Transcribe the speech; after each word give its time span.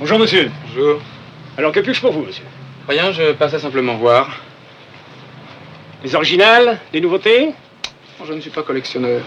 Bonjour, 0.00 0.20
monsieur. 0.20 0.48
Bonjour. 0.68 1.00
Alors, 1.56 1.72
que 1.72 1.80
puis-je 1.80 2.00
pour 2.00 2.12
vous, 2.12 2.22
monsieur? 2.22 2.44
Rien, 2.88 3.10
je 3.10 3.32
passais 3.32 3.58
simplement 3.58 3.96
voir. 3.96 4.38
Les 6.04 6.14
originales? 6.14 6.78
Les 6.92 7.00
nouveautés? 7.00 7.52
Je 8.24 8.32
ne 8.32 8.40
suis 8.40 8.50
pas 8.50 8.62
collectionneur. 8.62 9.22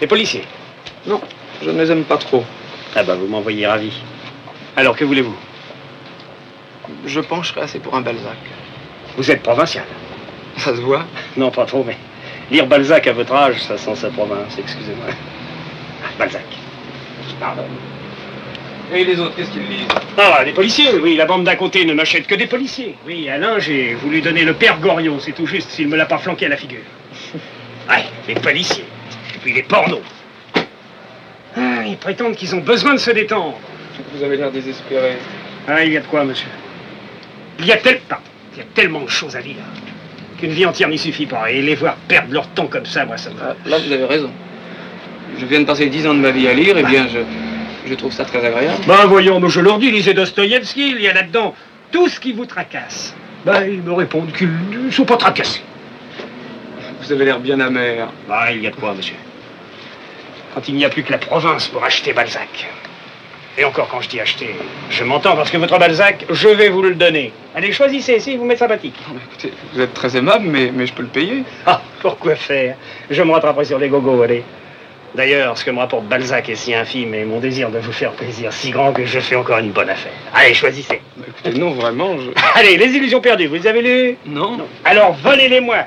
Les 0.00 0.08
policiers? 0.08 0.42
Non, 1.06 1.20
je 1.62 1.70
ne 1.70 1.80
les 1.80 1.92
aime 1.92 2.02
pas 2.02 2.16
trop. 2.16 2.42
Ah 2.96 3.04
bah, 3.04 3.14
vous 3.14 3.28
m'envoyez 3.28 3.64
ravi. 3.64 3.92
Alors, 4.74 4.96
que 4.96 5.04
voulez-vous? 5.04 5.36
Je 7.06 7.20
pencherai 7.20 7.60
assez 7.60 7.78
pour 7.78 7.94
un 7.94 8.00
Balzac. 8.00 8.38
Vous 9.16 9.30
êtes 9.30 9.44
provincial 9.44 9.84
Ça 10.56 10.74
se 10.74 10.80
voit 10.80 11.04
Non, 11.36 11.52
pas 11.52 11.64
trop, 11.64 11.84
mais 11.84 11.96
lire 12.50 12.66
Balzac 12.66 13.06
à 13.06 13.12
votre 13.12 13.32
âge, 13.32 13.62
ça 13.62 13.78
sent 13.78 13.94
sa 13.94 14.10
province, 14.10 14.58
excusez-moi. 14.58 15.06
Ah, 16.04 16.08
Balzac. 16.18 16.42
Pardon. 17.38 17.62
Et 18.92 19.04
les 19.04 19.18
autres, 19.18 19.34
qu'est-ce 19.36 19.50
qu'ils 19.50 19.62
lisent 19.62 19.88
Ah, 20.18 20.42
les 20.44 20.52
policiers, 20.52 20.90
oui, 21.02 21.16
la 21.16 21.24
bande 21.24 21.44
d'à 21.44 21.56
côté 21.56 21.84
ne 21.84 21.94
m'achète 21.94 22.26
que 22.26 22.34
des 22.34 22.46
policiers. 22.46 22.94
Oui, 23.06 23.28
Alain, 23.28 23.58
j'ai 23.58 23.94
voulu 23.94 24.20
donner 24.20 24.44
le 24.44 24.54
père 24.54 24.78
Goriot, 24.78 25.18
c'est 25.20 25.32
tout 25.32 25.46
juste 25.46 25.70
s'il 25.70 25.88
me 25.88 25.96
l'a 25.96 26.06
pas 26.06 26.18
flanqué 26.18 26.46
à 26.46 26.50
la 26.50 26.56
figure. 26.56 26.80
Ouais, 27.86 28.02
les 28.26 28.34
policiers. 28.36 28.86
Et 29.34 29.38
puis 29.40 29.52
les 29.52 29.62
pornos. 29.62 30.00
Ah, 31.54 31.84
ils 31.86 31.98
prétendent 31.98 32.34
qu'ils 32.34 32.54
ont 32.54 32.60
besoin 32.60 32.94
de 32.94 32.98
se 32.98 33.10
détendre. 33.10 33.58
Vous 34.14 34.24
avez 34.24 34.38
l'air 34.38 34.50
désespéré. 34.50 35.18
Ah, 35.68 35.84
il 35.84 35.92
y 35.92 35.96
a 35.98 36.00
de 36.00 36.06
quoi, 36.06 36.24
monsieur. 36.24 36.48
Il 37.58 37.66
y 37.66 37.72
a, 37.72 37.76
tel... 37.76 38.00
pardon, 38.08 38.24
il 38.54 38.58
y 38.60 38.62
a 38.62 38.64
tellement 38.74 39.02
de 39.02 39.10
choses 39.10 39.36
à 39.36 39.42
lire 39.42 39.56
qu'une 40.38 40.52
vie 40.52 40.64
entière 40.64 40.88
n'y 40.88 40.96
suffit 40.96 41.26
pas. 41.26 41.50
Et 41.50 41.60
les 41.60 41.74
voir 41.74 41.96
perdre 42.08 42.32
leur 42.32 42.48
temps 42.48 42.68
comme 42.68 42.86
ça, 42.86 43.04
moi, 43.04 43.18
ça 43.18 43.28
me... 43.28 43.36
Ah, 43.42 43.54
là, 43.66 43.76
vous 43.78 43.92
avez 43.92 44.04
raison. 44.06 44.30
Je 45.38 45.44
viens 45.44 45.60
de 45.60 45.66
passer 45.66 45.90
dix 45.90 46.06
ans 46.06 46.14
de 46.14 46.20
ma 46.20 46.30
vie 46.30 46.48
à 46.48 46.54
lire, 46.54 46.78
et 46.78 46.84
bien, 46.84 47.06
je, 47.06 47.18
je 47.86 47.94
trouve 47.94 48.12
ça 48.12 48.24
très 48.24 48.44
agréable. 48.44 48.82
Ben 48.86 49.06
voyons, 49.06 49.40
mais 49.40 49.48
je 49.48 49.60
leur 49.60 49.78
dis, 49.78 49.90
lisez 49.90 50.14
Dostoïevski, 50.14 50.90
il 50.90 51.00
y 51.00 51.08
a 51.08 51.12
là-dedans 51.12 51.54
tout 51.90 52.08
ce 52.08 52.18
qui 52.18 52.32
vous 52.32 52.46
tracasse. 52.46 53.14
Ben, 53.44 53.62
ils 53.66 53.82
me 53.82 53.92
répondent 53.92 54.32
qu'ils 54.32 54.50
ne 54.70 54.90
sont 54.90 55.04
pas 55.04 55.16
tracassés. 55.16 55.62
Vous 57.00 57.12
avez 57.12 57.26
l'air 57.26 57.38
bien 57.38 57.60
amer. 57.60 58.08
Bah, 58.26 58.50
il 58.50 58.62
y 58.62 58.66
a 58.66 58.70
de 58.70 58.76
quoi, 58.76 58.94
monsieur. 58.94 59.16
Quand 60.54 60.66
il 60.68 60.74
n'y 60.76 60.84
a 60.84 60.88
plus 60.88 61.02
que 61.02 61.12
la 61.12 61.18
province 61.18 61.68
pour 61.68 61.84
acheter 61.84 62.12
Balzac. 62.12 62.66
Et 63.56 63.64
encore, 63.64 63.88
quand 63.88 64.00
je 64.00 64.08
dis 64.08 64.18
acheter, 64.18 64.56
je 64.90 65.04
m'entends, 65.04 65.36
parce 65.36 65.50
que 65.50 65.58
votre 65.58 65.78
Balzac, 65.78 66.24
je 66.28 66.48
vais 66.48 66.70
vous 66.70 66.82
le 66.82 66.94
donner. 66.94 67.32
Allez, 67.54 67.70
choisissez, 67.72 68.18
si 68.18 68.36
vous 68.36 68.44
m'êtes 68.44 68.58
sympathique. 68.58 68.96
Oh, 69.08 69.16
écoutez, 69.28 69.52
vous 69.72 69.80
êtes 69.80 69.94
très 69.94 70.16
aimable, 70.16 70.46
mais, 70.48 70.72
mais 70.74 70.86
je 70.86 70.92
peux 70.92 71.02
le 71.02 71.08
payer. 71.08 71.44
Ah, 71.66 71.80
pourquoi 72.00 72.34
faire? 72.34 72.76
Je 73.10 73.22
me 73.22 73.30
rattraperai 73.30 73.66
sur 73.66 73.78
les 73.78 73.88
gogos, 73.88 74.22
allez. 74.22 74.42
D'ailleurs, 75.14 75.56
ce 75.56 75.64
que 75.64 75.70
me 75.70 75.78
rapporte 75.78 76.06
Balzac 76.06 76.48
est 76.48 76.56
si 76.56 76.74
infime 76.74 77.14
et 77.14 77.24
mon 77.24 77.38
désir 77.38 77.70
de 77.70 77.78
vous 77.78 77.92
faire 77.92 78.12
plaisir 78.12 78.52
si 78.52 78.70
grand 78.70 78.92
que 78.92 79.04
je 79.04 79.20
fais 79.20 79.36
encore 79.36 79.58
une 79.58 79.70
bonne 79.70 79.88
affaire. 79.90 80.12
Allez, 80.34 80.54
choisissez. 80.54 81.00
Bah, 81.16 81.26
écoutez, 81.28 81.58
non, 81.58 81.70
vraiment, 81.70 82.18
je... 82.18 82.30
Allez, 82.56 82.76
les 82.76 82.96
illusions 82.96 83.20
perdues, 83.20 83.46
vous 83.46 83.54
les 83.54 83.66
avez 83.66 83.82
lues 83.82 84.16
Non, 84.26 84.58
Alors, 84.84 85.12
volez-les-moi. 85.12 85.84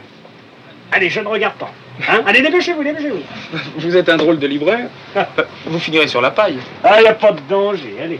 Allez, 0.94 1.10
je 1.10 1.20
ne 1.20 1.28
regarde 1.28 1.58
pas. 1.58 1.72
Hein 2.08 2.22
Allez, 2.26 2.42
dépêchez-vous, 2.42 2.84
dépêchez-vous. 2.84 3.22
Vous 3.80 3.98
êtes 3.98 4.08
un 4.08 4.18
drôle 4.18 4.40
de 4.40 4.48
libraire. 4.48 4.88
Vous 5.66 5.80
finirez 5.80 6.08
sur 6.08 6.22
la 6.22 6.32
paille. 6.32 6.60
Ah, 6.84 6.96
il 7.00 7.04
n'y 7.04 7.10
a 7.10 7.14
pas 7.14 7.34
de 7.34 7.42
danger, 7.50 7.96
allez. 8.02 8.20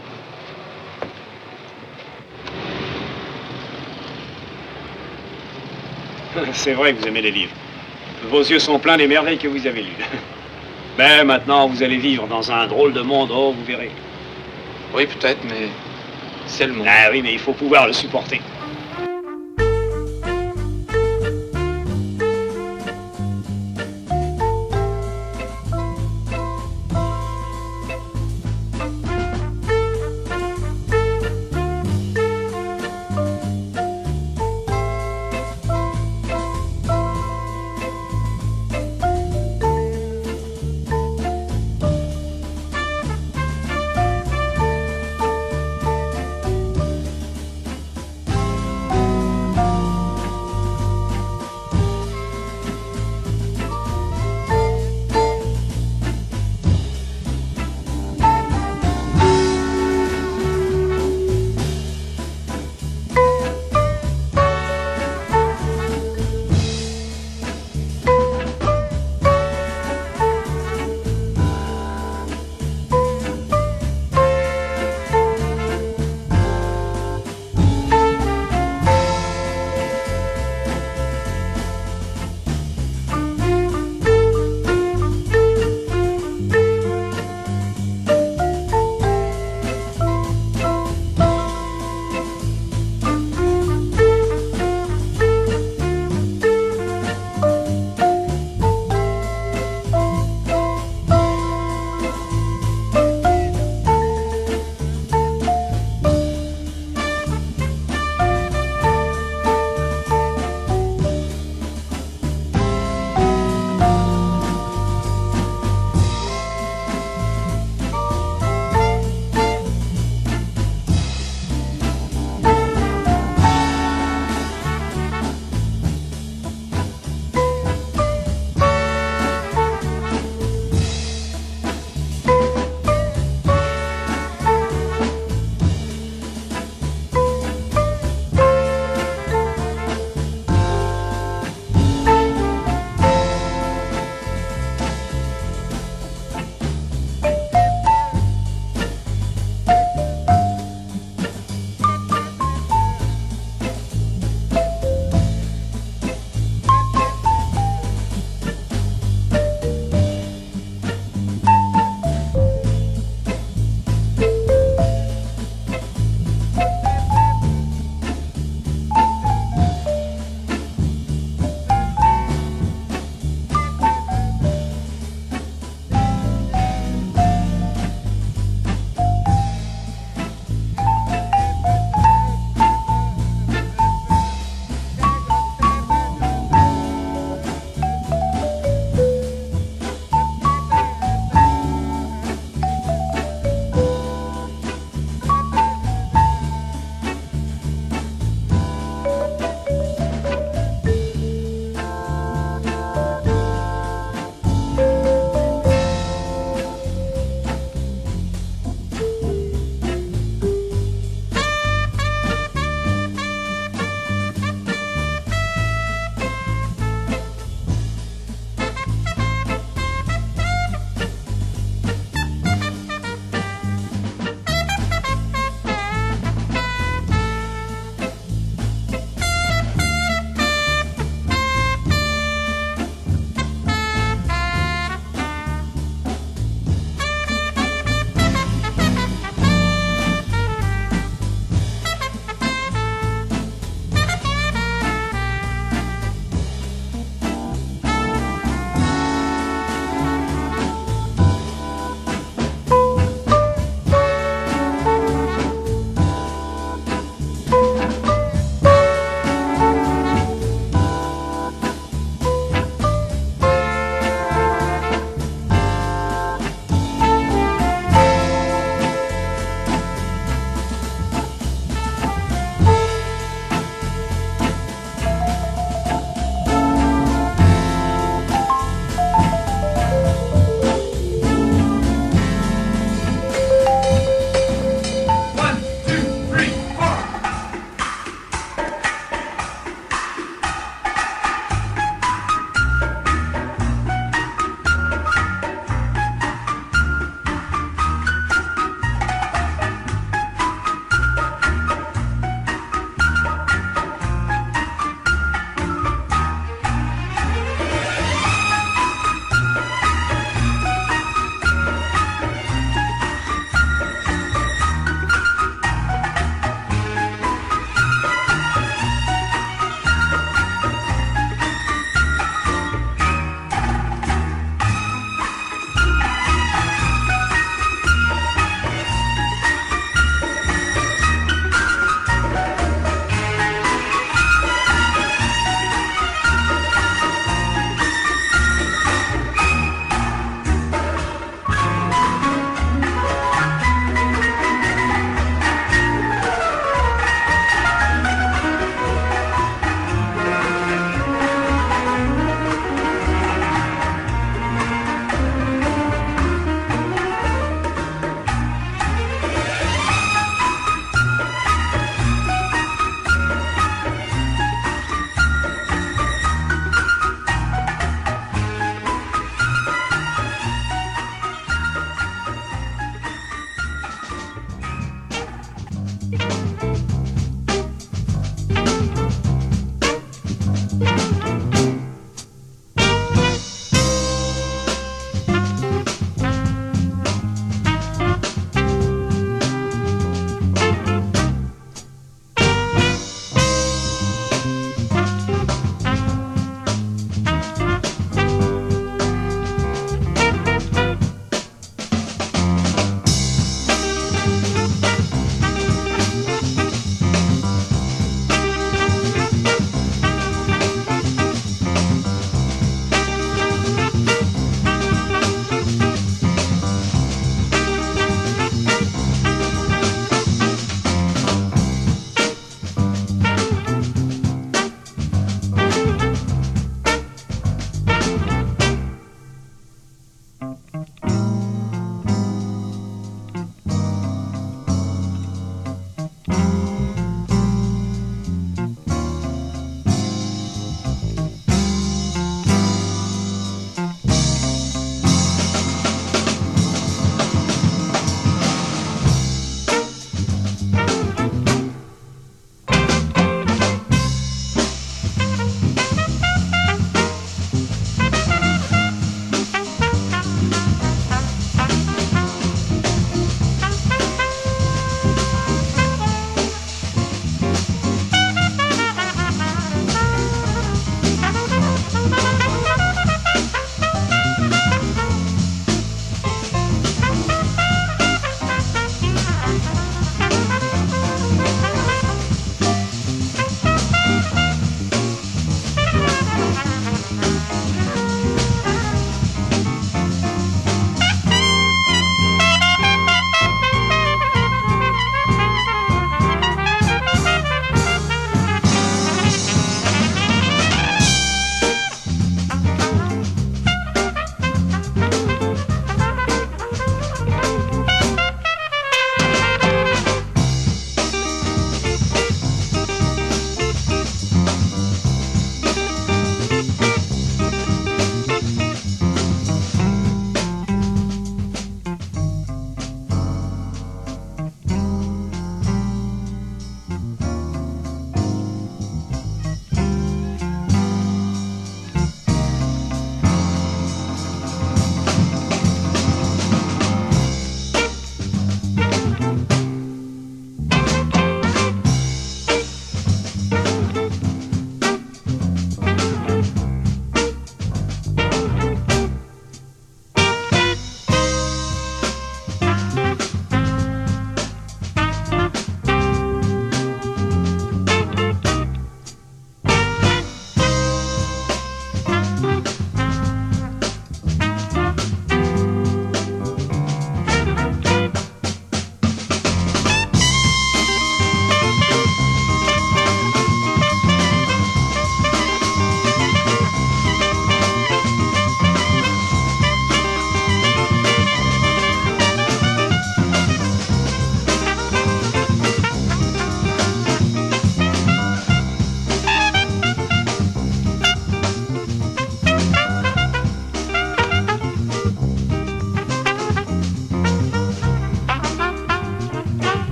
C'est 6.54 6.74
vrai 6.74 6.94
que 6.94 7.00
vous 7.00 7.08
aimez 7.08 7.22
les 7.22 7.32
livres. 7.32 7.54
Vos 8.30 8.42
yeux 8.42 8.60
sont 8.60 8.78
pleins 8.78 8.98
des 8.98 9.08
merveilles 9.08 9.40
que 9.40 9.48
vous 9.48 9.66
avez 9.66 9.82
lues. 9.82 10.06
Mais 10.98 11.24
maintenant, 11.24 11.68
vous 11.68 11.84
allez 11.84 11.98
vivre 11.98 12.28
dans 12.28 12.52
un 12.52 12.66
drôle 12.68 12.94
de 12.94 13.02
monde, 13.02 13.30
oh, 13.32 13.54
vous 13.56 13.64
verrez. 13.64 13.92
Oui, 14.96 15.06
peut-être, 15.06 15.44
mais 15.44 15.68
c'est 16.48 16.66
le 16.66 16.74
monde. 16.74 16.88
Ah 16.90 17.10
oui, 17.12 17.22
mais 17.22 17.34
il 17.34 17.40
faut 17.40 17.54
pouvoir 17.54 17.86
le 17.88 17.94
supporter. 17.94 18.42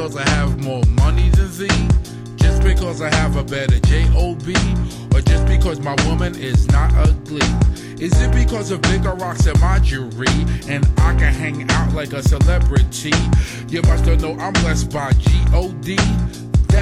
because 0.00 0.16
I 0.16 0.26
have 0.30 0.64
more 0.64 0.82
money 0.96 1.28
than 1.28 1.48
Z, 1.48 1.68
just 2.36 2.62
because 2.62 3.02
I 3.02 3.14
have 3.16 3.36
a 3.36 3.44
better 3.44 3.78
job, 3.80 4.40
or 5.12 5.20
just 5.20 5.46
because 5.46 5.78
my 5.80 5.94
woman 6.06 6.34
is 6.36 6.66
not 6.68 6.90
ugly. 6.94 7.46
Is 8.02 8.18
it 8.22 8.32
because 8.32 8.70
of 8.70 8.80
bigger 8.80 9.12
rocks 9.12 9.46
in 9.46 9.60
my 9.60 9.78
jewelry 9.80 10.26
and 10.68 10.86
I 10.96 11.14
can 11.16 11.34
hang 11.34 11.70
out 11.70 11.92
like 11.92 12.14
a 12.14 12.22
celebrity? 12.22 13.12
You 13.68 13.82
must 13.82 14.06
know 14.06 14.38
I'm 14.38 14.54
blessed 14.54 14.90
by 14.90 15.12
G 15.12 15.30
O 15.52 15.70
D. 15.82 15.98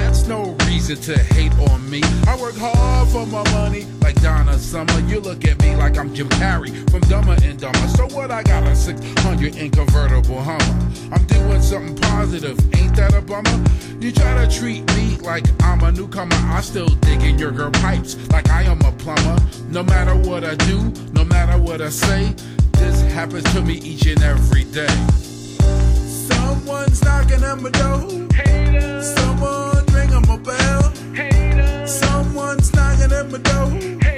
That's 0.09 0.25
no 0.25 0.55
reason 0.65 0.95
to 1.01 1.19
hate 1.35 1.53
on 1.69 1.87
me. 1.87 2.01
I 2.25 2.35
work 2.41 2.55
hard 2.57 3.09
for 3.09 3.27
my 3.27 3.43
money, 3.51 3.85
like 4.01 4.19
Donna 4.23 4.57
Summer. 4.57 4.99
You 5.01 5.19
look 5.19 5.45
at 5.45 5.61
me 5.61 5.75
like 5.75 5.99
I'm 5.99 6.15
Jim 6.15 6.27
Carrey 6.29 6.71
from 6.89 7.01
Dumber 7.01 7.37
and 7.43 7.59
Dumber. 7.59 7.87
So 7.89 8.07
what? 8.07 8.31
I 8.31 8.41
got 8.41 8.63
a 8.63 8.75
600 8.75 9.55
in 9.55 9.69
convertible 9.69 10.41
Hummer. 10.41 10.91
I'm 11.11 11.23
doing 11.27 11.61
something 11.61 11.95
positive, 11.95 12.57
ain't 12.75 12.95
that 12.95 13.13
a 13.13 13.21
bummer? 13.21 13.63
You 13.99 14.11
try 14.11 14.33
to 14.43 14.51
treat 14.51 14.83
me 14.95 15.17
like 15.17 15.45
I'm 15.61 15.83
a 15.83 15.91
newcomer. 15.91 16.35
I 16.35 16.61
still 16.61 16.87
digging 16.87 17.37
your 17.37 17.51
girl 17.51 17.69
pipes 17.69 18.17
like 18.31 18.49
I 18.49 18.63
am 18.63 18.81
a 18.81 18.91
plumber. 18.93 19.37
No 19.67 19.83
matter 19.83 20.15
what 20.15 20.43
I 20.43 20.55
do, 20.55 20.91
no 21.13 21.23
matter 21.23 21.61
what 21.61 21.83
I 21.83 21.89
say, 21.89 22.33
this 22.71 22.99
happens 23.13 23.43
to 23.53 23.61
me 23.61 23.75
each 23.75 24.07
and 24.07 24.23
every 24.23 24.63
day. 24.63 24.87
Someone's 26.31 26.99
knocking 27.03 27.43
at 27.43 27.61
my 27.61 27.69
door. 27.69 28.27
Hater. 28.33 28.79
Uh. 28.79 29.01
Someone 29.03 29.58
bound. 30.43 31.89
Someone's 31.89 32.73
knocking 32.73 33.11
at 33.11 33.31
my 33.31 33.37
door. 33.39 34.08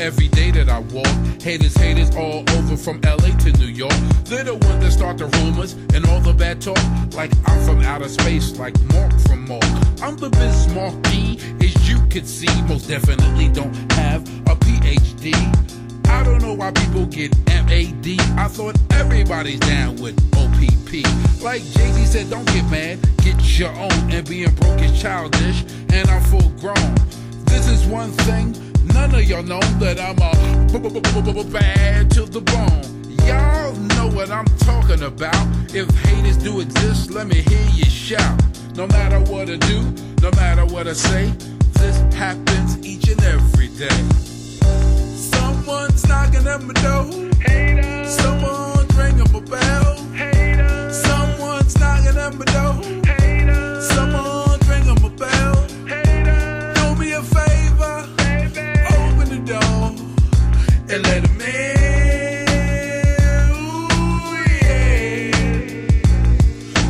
Every 0.00 0.28
day 0.28 0.50
that 0.52 0.68
I 0.68 0.80
walk. 0.80 1.06
Haters, 1.42 1.74
haters 1.74 2.14
all 2.16 2.44
over 2.56 2.76
from 2.76 3.00
LA 3.02 3.36
to 3.38 3.52
New 3.58 3.66
York. 3.66 3.94
They're 4.24 4.44
the 4.44 4.54
ones 4.54 4.84
that 4.84 4.92
start 4.92 5.18
the 5.18 5.26
rumors 5.26 5.72
and 5.94 6.06
all 6.06 6.20
the 6.20 6.32
bad 6.32 6.60
talk. 6.60 6.78
Like 7.14 7.32
I'm 7.46 7.64
from 7.64 7.80
outer 7.82 8.08
space, 8.08 8.58
like 8.58 8.74
Mark 8.92 9.12
from 9.20 9.48
Mark. 9.48 9.64
I'm 10.02 10.16
the 10.16 10.30
Bismarcky, 10.30 11.62
as 11.62 11.88
you 11.88 11.98
can 12.08 12.24
see. 12.26 12.62
Most 12.62 12.88
definitely 12.88 13.48
don't 13.48 13.74
have 13.92 14.22
a 14.48 14.56
PhD. 14.56 15.34
I 16.08 16.22
don't 16.22 16.42
know 16.42 16.54
why 16.54 16.70
people 16.72 17.06
get 17.06 17.36
MAD. 17.46 18.20
I 18.38 18.48
thought 18.48 18.76
everybody's 18.92 19.60
down 19.60 19.96
with 19.96 20.16
OPP. 20.36 21.04
Like 21.42 21.62
Jay 21.62 21.90
Z 21.92 22.06
said, 22.06 22.30
don't 22.30 22.46
get 22.46 22.68
mad, 22.70 22.98
get 23.18 23.58
your 23.58 23.70
own. 23.70 23.92
And 24.12 24.28
being 24.28 24.54
broke 24.54 24.80
is 24.80 25.00
childish, 25.00 25.64
and 25.92 26.08
I'm 26.08 26.22
full 26.22 26.50
grown. 26.60 26.94
This 27.46 27.68
is 27.68 27.86
one 27.86 28.10
thing, 28.10 28.54
none 28.92 29.14
of 29.14 29.24
y'all 29.24 29.42
know 29.42 29.60
that 29.80 29.98
I'm 30.00 30.18
a 30.18 30.34
bad 31.54 32.10
to 32.10 32.22
the 32.26 32.40
bone. 32.40 33.04
Y'all 33.26 33.72
know 33.94 34.08
what 34.16 34.30
I'm 34.30 34.44
talking 34.58 35.02
about. 35.02 35.46
If 35.72 35.88
haters 36.06 36.36
do 36.36 36.60
exist, 36.60 37.10
let 37.10 37.26
me 37.26 37.42
hear 37.42 37.66
you 37.72 37.84
shout. 37.84 38.42
No 38.74 38.86
matter 38.88 39.20
what 39.30 39.48
I 39.48 39.56
do, 39.56 39.82
no 40.20 40.30
matter 40.32 40.64
what 40.66 40.88
I 40.88 40.94
say, 40.94 41.26
this 41.74 41.96
happens 42.14 42.84
each 42.84 43.08
and 43.08 43.22
every 43.22 43.68
day. 43.68 44.02
Someone's 45.14 46.06
knocking 46.08 46.46
at 46.46 46.62
my 46.62 46.74
door. 46.74 47.06
Hater. 47.40 48.04
Someone's 48.08 48.94
ringing 48.96 49.32
my 49.32 49.40
bell. 49.40 49.96
Hater. 50.12 50.92
Someone's 50.92 51.78
knocking 51.78 52.18
at 52.18 52.34
my 52.34 52.44
door. 52.46 52.63
And 60.94 61.06
let 61.06 61.24
them 61.24 61.40
in. 61.40 61.74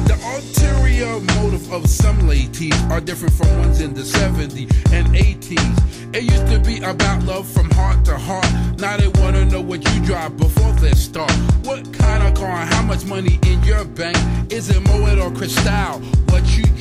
The 0.04 0.16
ulterior 0.34 1.20
motive 1.36 1.72
of 1.72 1.88
some 1.88 2.28
ladies 2.28 2.74
are 2.90 3.00
different 3.00 3.32
from 3.32 3.48
ones 3.60 3.80
in 3.80 3.94
the 3.94 4.02
70s 4.02 4.70
and 4.92 5.06
80s. 5.14 6.14
It 6.14 6.24
used 6.24 6.48
to 6.48 6.58
be 6.58 6.84
about 6.84 7.22
love 7.22 7.48
from 7.48 7.70
heart 7.70 8.04
to 8.04 8.18
heart. 8.18 8.50
Now 8.78 8.98
they 8.98 9.08
wanna 9.22 9.46
know 9.46 9.62
what 9.62 9.82
you 9.94 10.04
drive 10.04 10.36
before 10.36 10.72
they 10.72 10.92
start. 10.92 11.32
What 11.64 11.90
kind 11.94 12.22
of 12.28 12.34
car 12.34 12.66
how 12.66 12.82
much 12.82 13.06
money 13.06 13.38
in 13.46 13.62
your 13.62 13.86
bank? 13.86 14.18
Is 14.52 14.68
it 14.68 14.82
Moet 14.82 15.18
or 15.18 15.30
Cristal? 15.30 16.23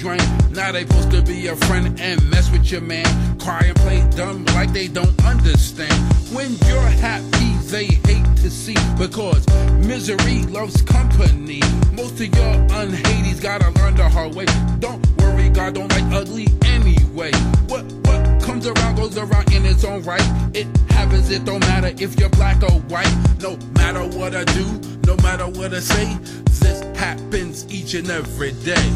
Now 0.04 0.74
they 0.74 0.82
supposed 0.82 1.12
to 1.12 1.22
be 1.22 1.36
your 1.38 1.56
friend 1.56 1.98
and 1.98 2.30
mess 2.30 2.52
with 2.52 2.70
your 2.70 2.82
man. 2.82 3.06
Cry 3.40 3.62
and 3.68 3.76
play 3.78 4.06
dumb 4.18 4.44
like 4.48 4.74
they 4.74 4.90
don't 4.90 5.24
understand. 5.24 5.94
When 6.36 6.58
you're 6.68 6.82
happy, 7.00 7.54
they 7.72 7.86
hate 7.86 8.26
to 8.44 8.50
see 8.50 8.76
because 8.98 9.48
misery 9.88 10.44
loves 10.44 10.82
company. 10.82 11.62
Most 11.94 12.20
of 12.20 12.36
your 12.36 12.54
unhadies 12.82 13.40
gotta 13.40 13.70
learn 13.80 13.96
the 13.96 14.10
hard 14.10 14.36
way. 14.36 14.46
Don't 14.80 15.02
worry, 15.22 15.50
God 15.50 15.76
don't 15.76 15.90
like 15.90 16.12
ugly 16.12 16.48
anyway. 16.66 17.32
What 17.70 17.86
what 18.04 18.44
comes 18.44 18.68
around 18.68 18.96
goes 18.96 19.18
around 19.18 19.54
in 19.54 19.66
its 19.66 19.86
own 19.86 20.04
right. 20.04 20.28
It 20.54 20.68
happens, 20.92 21.32
it 21.32 21.46
don't 21.46 21.62
matter 21.62 21.94
if 21.98 22.20
you're 22.20 22.28
black 22.28 22.62
or 22.62 22.78
white. 22.92 23.16
No 23.40 23.58
matter 23.76 24.04
what 24.18 24.36
I 24.36 24.44
do, 24.44 24.66
no 25.08 25.16
matter 25.24 25.48
what 25.48 25.74
I 25.74 25.80
say, 25.80 26.18
this 26.60 26.82
happens 26.98 27.74
each 27.74 27.94
and 27.94 28.10
every 28.10 28.52
day. 28.52 28.94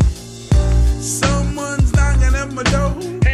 Someone's 0.99 1.93
knocking 1.93 2.35
at 2.35 2.51
my 2.51 2.63
door. 2.63 3.26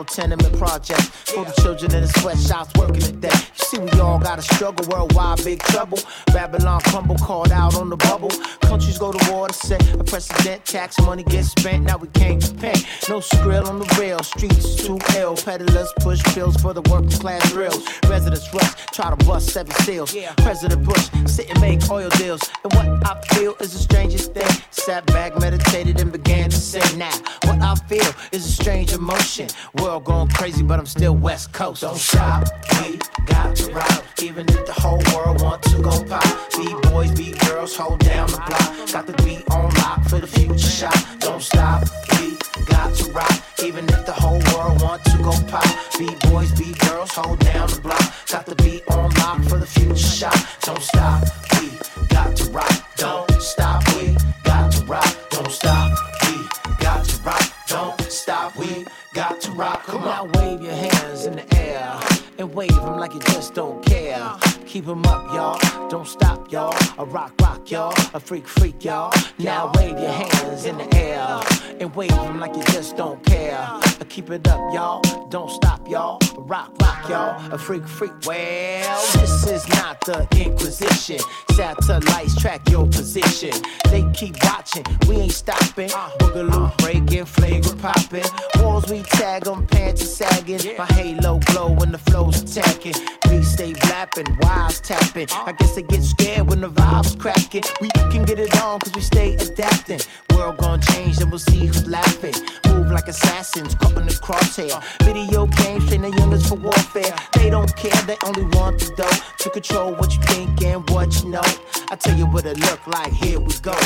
Ghetto 0.00 0.14
tenement 0.14 0.58
project. 0.58 1.00
For 1.30 1.44
the 1.44 1.52
children 1.62 1.94
in 1.94 2.02
the 2.02 2.08
sweatshops 2.20 2.72
working 2.78 3.00
today. 3.00 3.30
You 3.32 3.64
see, 3.64 3.78
we 3.78 3.90
all 4.00 4.18
gotta 4.18 4.42
struggle 4.42 4.86
worldwide, 4.88 5.44
big 5.44 5.60
trouble. 5.60 5.98
Babylon 6.26 6.80
crumble, 6.82 7.16
called 7.16 7.52
out 7.52 7.76
on 7.76 7.88
the 7.88 7.96
bubble. 7.96 8.30
Countries 8.62 8.98
go 8.98 9.12
to 9.12 9.32
war 9.32 9.48
to 9.48 9.54
set 9.54 9.82
a 9.94 10.04
precedent. 10.04 10.64
Tax 10.64 10.98
money 11.00 11.22
gets 11.22 11.48
spent, 11.48 11.84
now 11.84 11.96
we 11.96 12.08
can't 12.08 12.42
repent. 12.48 12.86
No 13.08 13.20
skrill 13.20 13.66
on 13.66 13.78
the 13.78 13.96
rail, 13.98 14.18
streets 14.20 14.74
too 14.76 14.98
ill. 15.16 15.36
Peddlers 15.36 15.92
push 16.00 16.22
pills 16.34 16.56
for 16.56 16.72
the 16.72 16.82
working 16.90 17.10
class 17.10 17.50
drills. 17.52 17.82
Residents 18.08 18.52
rush, 18.54 18.74
try 18.92 19.10
to 19.10 19.24
bust 19.24 19.50
seven 19.50 19.72
seals. 19.84 20.14
President 20.38 20.84
Bush 20.84 21.08
sit 21.26 21.50
and 21.50 21.60
make 21.60 21.88
oil 21.90 22.08
deals. 22.10 22.42
And 22.64 22.72
what 22.74 22.86
I 23.06 23.20
feel 23.34 23.54
is 23.60 23.72
the 23.72 23.78
strangest 23.78 24.34
thing. 24.34 24.50
Sat 24.70 25.06
back, 25.06 25.38
meditated, 25.38 26.00
and 26.00 26.12
began 26.12 26.50
to 26.50 26.56
say, 26.56 26.82
Now, 26.96 27.12
what 27.44 27.60
I 27.60 27.74
feel 27.88 28.12
is 28.32 28.46
a 28.46 28.52
strange 28.52 28.92
emotion. 28.92 29.48
World 29.74 29.89
going 29.98 30.28
crazy, 30.28 30.62
but 30.62 30.78
I'm 30.78 30.86
still 30.86 31.16
West 31.16 31.52
Coast. 31.52 31.80
Don't 31.80 31.96
stop, 31.96 32.46
we 32.82 32.98
got 33.26 33.56
to 33.56 33.72
rock. 33.72 34.04
Even 34.22 34.48
if 34.48 34.66
the 34.66 34.72
whole 34.72 35.02
world 35.14 35.42
want 35.42 35.62
to 35.64 35.82
go 35.82 36.04
pop. 36.04 36.22
Be 36.56 36.72
boys, 36.90 37.10
be 37.12 37.32
girls, 37.46 37.74
hold 37.74 37.98
down 38.00 38.28
the 38.28 38.36
block. 38.36 38.92
Got 38.92 39.06
the 39.06 39.22
beat 39.24 39.50
on 39.50 39.74
lock 39.74 40.04
for 40.04 40.18
the 40.18 40.26
future 40.26 40.58
shot. 40.58 41.06
Don't 41.18 41.42
stop, 41.42 41.88
we 42.12 42.36
got 42.66 42.94
to 42.94 43.10
rock. 43.10 43.32
Even 43.64 43.84
if 43.88 44.06
the 44.06 44.12
whole 44.12 44.40
world 44.52 44.80
want 44.82 45.02
to 45.04 45.16
go 45.18 45.32
pop. 45.48 45.66
Be 45.98 46.14
boys, 46.28 46.52
be 46.52 46.72
girls, 46.86 47.10
hold 47.12 47.38
down 47.40 47.68
the 47.68 47.80
block. 47.80 48.12
Got 48.30 48.46
the 48.46 48.54
beat 48.62 48.86
on 48.88 49.10
lock 49.14 49.42
for 49.44 49.58
the 49.58 49.66
future 49.66 49.96
shot. 49.96 50.36
Don't 50.60 50.82
stop, 50.82 51.24
we 51.60 51.70
got 52.08 52.36
to 52.36 52.44
rock. 52.50 52.96
Don't 52.96 53.42
stop, 53.42 53.82
we 53.96 54.16
got 54.44 54.70
to 54.72 54.84
rock. 54.84 55.16
Don't 55.30 55.50
stop, 55.50 55.98
we 56.26 56.46
got 56.78 57.04
to 57.04 57.22
rock. 57.22 57.42
Don't 57.66 58.00
stop, 58.02 58.56
we 58.56 58.84
got 59.14 59.40
to 59.42 59.50
rock. 59.52 59.84
Come 59.84 60.02
on, 60.02 60.32
now 60.32 60.40
wave 60.40 60.62
your 60.62 60.72
hands 60.72 61.26
in 61.26 61.36
the 61.36 61.56
air 61.56 62.00
and 62.38 62.54
wave 62.54 62.74
them 62.74 62.98
like 62.98 63.14
you 63.14 63.20
just 63.20 63.54
don't 63.54 63.84
care. 63.84 64.32
Keep 64.66 64.88
'em 64.88 65.04
up, 65.06 65.32
y'all. 65.34 65.88
Don't 65.88 66.06
stop, 66.06 66.50
y'all. 66.52 66.74
A 66.98 67.04
rock, 67.04 67.32
rock, 67.40 67.70
y'all. 67.70 67.92
A 68.14 68.20
freak, 68.20 68.46
freak, 68.46 68.84
y'all. 68.84 69.12
Now 69.38 69.72
wave 69.76 69.98
your 69.98 70.12
hands 70.12 70.64
in 70.64 70.78
the 70.78 70.94
air 70.96 71.40
and 71.80 71.94
wave 71.94 72.10
them 72.10 72.38
like 72.38 72.54
you 72.54 72.62
just 72.72 72.96
don't 72.96 73.24
care. 73.24 73.80
Keep 74.10 74.30
it 74.32 74.48
up, 74.48 74.74
y'all. 74.74 75.00
Don't 75.28 75.48
stop, 75.48 75.88
y'all. 75.88 76.18
A 76.36 76.40
rock, 76.40 76.72
rock, 76.82 77.08
y'all. 77.08 77.52
A 77.52 77.56
freak, 77.56 77.86
freak. 77.86 78.10
Well, 78.26 79.00
this 79.12 79.46
is 79.46 79.68
not 79.68 80.00
the 80.00 80.26
Inquisition. 80.36 81.20
Satellites 81.52 82.34
track 82.40 82.68
your 82.68 82.86
position. 82.86 83.52
They 83.84 84.02
keep 84.12 84.34
watching. 84.42 84.84
We 85.08 85.14
ain't 85.16 85.32
stopping. 85.32 85.90
Uh. 85.94 86.10
Boogaloo 86.18 86.76
breaking, 86.78 87.24
flagrant 87.26 87.80
popping. 87.80 88.24
Walls 88.56 88.90
we 88.90 88.99
tag 89.04 89.46
'em, 89.46 89.66
pants 89.66 90.02
are 90.02 90.06
sagging. 90.06 90.60
My 90.78 90.86
halo 90.86 91.38
glow 91.38 91.70
when 91.70 91.92
the 91.92 91.98
flow's 91.98 92.42
attacking. 92.42 92.94
We 93.30 93.42
stay 93.42 93.72
blapping, 93.72 94.26
wise 94.40 94.80
tapping. 94.80 95.28
I 95.46 95.52
guess 95.52 95.74
they 95.74 95.82
get 95.82 96.02
scared 96.02 96.48
when 96.48 96.60
the 96.60 96.68
vibe's 96.68 97.14
cracking. 97.14 97.62
We 97.80 97.88
can 98.10 98.24
get 98.24 98.38
it 98.38 98.52
on 98.62 98.80
cause 98.80 98.92
we 98.94 99.02
stay 99.02 99.34
adapting. 99.34 100.00
World 100.34 100.56
gonna 100.58 100.82
change 100.82 101.18
and 101.20 101.30
we'll 101.30 101.38
see 101.38 101.66
who's 101.66 101.86
laughing. 101.86 102.34
Move 102.66 102.90
like 102.90 103.08
assassins, 103.08 103.74
caught 103.74 103.96
in 103.96 104.06
the 104.06 104.12
crosshair. 104.26 104.82
Video 105.04 105.46
games 105.46 105.86
train 105.88 106.02
the 106.02 106.10
youngest 106.10 106.48
for 106.48 106.56
warfare. 106.56 107.14
They 107.34 107.50
don't 107.50 107.74
care, 107.76 108.02
they 108.06 108.16
only 108.26 108.44
want 108.56 108.80
the 108.80 108.92
dough. 108.96 109.18
To 109.42 109.50
control 109.50 109.94
what 109.94 110.12
you 110.14 110.22
think 110.22 110.62
and 110.62 110.88
what 110.90 111.22
you 111.22 111.30
know. 111.30 111.48
I 111.90 111.96
tell 111.96 112.16
you 112.16 112.26
what 112.26 112.44
it 112.46 112.58
look 112.58 112.86
like, 112.86 113.12
here 113.12 113.38
we 113.38 113.52
go. 113.62 113.76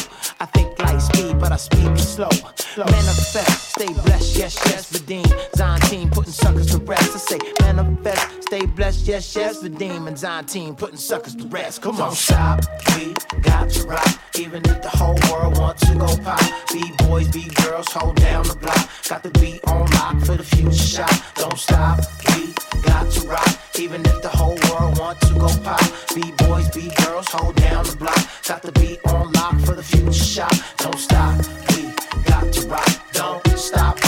I 0.41 0.47
think 0.47 0.79
like 0.79 1.01
speed, 1.01 1.39
but 1.39 1.53
I 1.53 1.57
speak 1.57 1.97
slow. 1.99 2.31
Manifest, 2.77 3.73
stay 3.75 3.93
blessed, 4.05 4.37
yes, 4.37 4.59
yes, 4.67 4.91
redeem. 5.05 5.25
Zion 5.57 5.81
team 5.83 6.11
putting 6.11 6.33
suckers 6.33 6.67
to 6.67 6.79
rest. 6.79 7.15
I 7.15 7.19
say 7.19 7.39
manifest, 7.61 8.43
stay 8.45 8.67
blessed, 8.67 9.07
yes, 9.07 9.37
yes, 9.37 9.63
redeem. 9.63 10.07
And 10.07 10.19
Zion 10.19 10.45
team 10.47 10.75
putting 10.75 10.97
suckers 10.97 11.35
to 11.37 11.47
rest. 11.49 11.83
Come 11.83 12.01
on, 12.01 12.13
stop, 12.15 12.61
we 12.97 13.15
got 13.43 13.71
to 13.71 13.87
rock. 13.87 14.09
Even 14.39 14.65
if 14.65 14.83
the 14.83 14.89
whole 14.89 15.19
world 15.31 15.59
wants 15.59 15.87
to 15.89 15.95
go 15.95 16.09
pop. 16.23 16.41
Be 16.73 16.83
boys, 17.07 17.29
be 17.29 17.45
girls, 17.63 17.89
hold 17.91 18.17
down 18.17 18.45
the 18.45 18.55
block. 18.55 18.89
Got 19.09 19.23
the 19.23 19.31
beat 19.41 19.61
on 19.69 19.91
lock 19.93 20.21
for 20.25 20.37
the 20.37 20.45
future 20.45 20.73
shot. 20.73 21.23
Don't 21.35 21.59
stop, 21.59 22.01
we 22.29 22.55
got 22.83 23.11
to 23.11 23.29
rock. 23.29 23.49
Even 23.79 24.01
if 24.03 24.23
the 24.23 24.29
whole 24.29 24.59
world 24.71 24.99
wants 24.99 25.27
to 25.29 25.35
go 25.35 25.49
pop. 25.63 25.81
Be 26.15 26.33
boys, 26.39 26.69
be 26.71 26.91
girls, 27.03 27.29
hold 27.29 27.57
down 27.57 27.85
the 27.85 27.97
block. 27.97 28.19
Got 28.47 28.63
the 28.63 28.73
beat 28.73 29.01
on 29.07 29.33
lock 29.33 29.59
for 29.61 29.75
the 29.75 29.83
future 29.83 30.13
shot. 30.13 30.55
Don't 30.79 30.99
stop, 30.99 31.37
we 31.71 31.93
got 32.25 32.53
to 32.53 32.67
rock. 32.69 33.13
Don't 33.13 33.59
stop, 33.59 34.04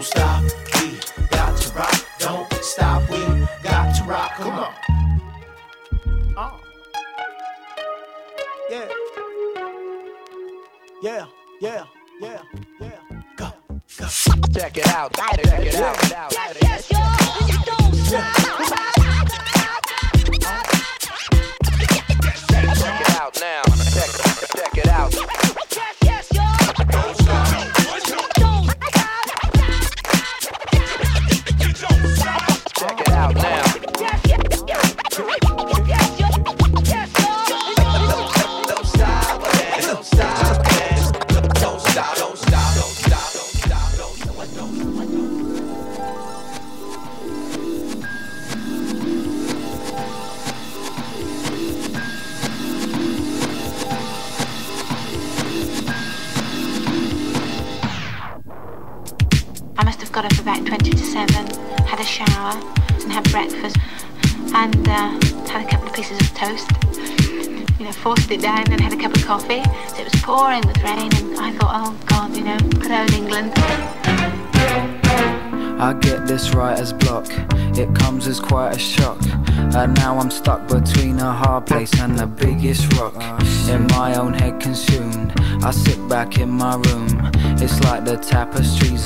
Don't 0.00 0.06
stop, 0.06 0.59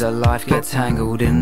of 0.05 0.15
life 0.17 0.45
get 0.47 0.63
tangled 0.65 1.23
in 1.23 1.34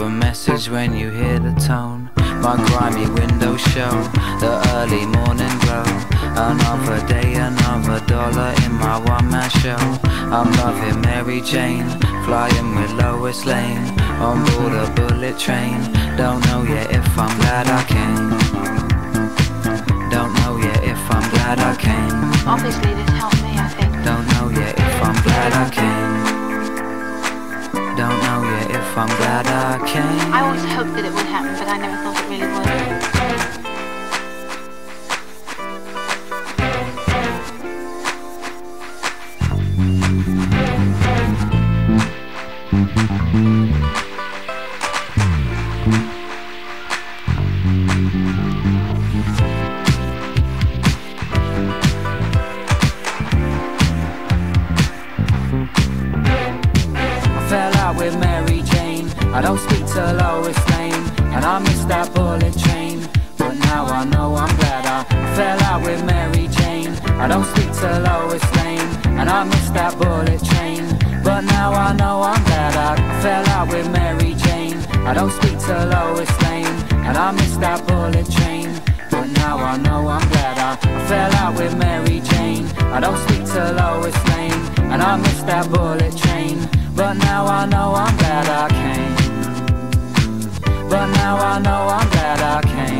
a 0.00 0.08
message 0.08 0.70
when 0.70 0.94
you 0.94 1.10
hear 1.10 1.38
the 1.38 1.52
tone. 1.60 2.08
My 2.40 2.56
grimy 2.68 3.06
windows 3.10 3.60
show 3.60 3.90
the 4.40 4.52
early 4.76 5.04
morning 5.04 5.56
glow. 5.60 5.84
Another 6.36 7.06
day, 7.06 7.34
another 7.34 8.00
dollar 8.06 8.54
in 8.64 8.72
my 8.72 8.98
one 8.98 9.30
man 9.30 9.50
show. 9.50 9.76
I'm 10.04 10.50
loving 10.52 11.00
Mary 11.02 11.42
Jane, 11.42 11.88
flying 12.24 12.74
with 12.76 12.92
Lois 12.92 13.44
Lane. 13.44 14.00
On 14.20 14.42
board 14.46 14.72
a 14.72 14.90
bullet 14.96 15.38
train. 15.38 15.78
Don't 16.16 16.40
know 16.46 16.62
yet 16.62 16.90
if 16.92 17.18
I'm 17.18 17.36
glad 17.40 17.66
I 17.68 17.82
came. 17.84 18.30
Don't 20.08 20.32
know 20.40 20.56
yet 20.56 20.82
if 20.84 21.10
I'm 21.10 21.30
glad 21.30 21.58
I 21.58 21.76
came. 21.76 22.48
Obviously, 22.48 22.94
this 22.94 23.10
helped 23.10 23.42
me, 23.42 23.52
I 23.58 23.68
think. 23.68 23.92
Don't 24.04 24.26
know 24.32 24.48
yet 24.60 24.78
if 24.78 25.02
I'm 25.02 25.22
glad 25.22 25.52
I 25.52 25.68
came. 25.70 25.99
I'm 28.96 29.08
glad 29.16 29.46
I 29.46 29.78
came. 29.86 30.32
I 30.32 30.40
always 30.42 30.64
hoped 30.64 30.94
that 30.94 31.04
it 31.04 31.12
would 31.12 31.26
happen, 31.26 31.54
but 31.58 31.68
I 31.68 31.78
never 31.78 31.96
thought 32.02 32.16
it 32.16 32.28
really 32.28 32.48
would. 32.52 32.99
I 75.10 75.12
don't 75.12 75.32
speak 75.32 75.58
to 75.66 75.86
Lois 75.86 76.42
Lane, 76.42 76.66
and 77.04 77.16
I 77.18 77.32
missed 77.32 77.60
that 77.60 77.84
bullet 77.88 78.30
train. 78.30 78.80
But 79.10 79.26
now 79.42 79.58
I 79.58 79.76
know 79.76 80.06
I'm 80.06 80.28
glad 80.28 80.56
I 80.56 80.76
fell 81.08 81.34
out 81.34 81.56
with 81.58 81.76
Mary 81.76 82.20
Jane. 82.20 82.66
I 82.94 83.00
don't 83.00 83.18
speak 83.26 83.44
to 83.54 83.72
Lois 83.72 84.14
Lane, 84.28 84.62
and 84.92 85.02
I 85.02 85.16
missed 85.16 85.46
that 85.48 85.68
bullet 85.68 86.16
train. 86.16 86.68
But 86.94 87.14
now 87.14 87.44
I 87.44 87.66
know 87.66 87.92
I'm 87.92 88.16
glad 88.18 88.46
I 88.62 88.68
came. 88.70 89.16
But 90.88 91.06
now 91.06 91.38
I 91.38 91.58
know 91.58 91.88
I'm 91.88 92.08
glad 92.10 92.40
I 92.40 92.62
came. 92.62 92.99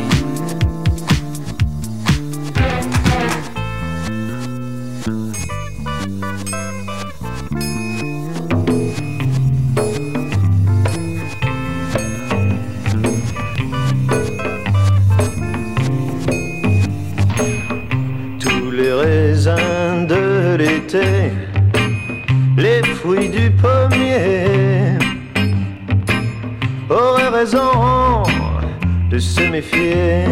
Se 29.20 29.42
méfier 29.42 30.24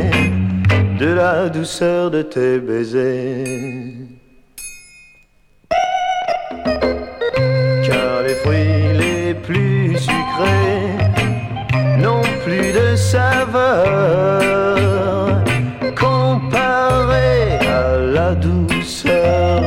de 0.98 1.06
la 1.12 1.48
douceur 1.48 2.10
de 2.10 2.22
tes 2.22 2.58
baisers. 2.58 3.44
Car 7.86 8.22
les 8.26 8.34
fruits 8.42 8.94
les 8.98 9.34
plus 9.34 9.96
sucrés 9.98 10.96
n'ont 11.98 12.22
plus 12.44 12.72
de 12.72 12.96
saveur 12.96 14.40
comparé 15.94 17.58
à 17.68 17.98
la 17.98 18.34
douceur, 18.34 19.62